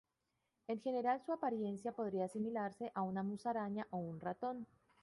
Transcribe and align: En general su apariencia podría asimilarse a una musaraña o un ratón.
En 0.67 0.81
general 0.81 1.21
su 1.23 1.31
apariencia 1.31 1.91
podría 1.91 2.25
asimilarse 2.25 2.91
a 2.95 3.03
una 3.03 3.21
musaraña 3.21 3.85
o 3.91 3.97
un 3.99 4.19
ratón. 4.19 4.65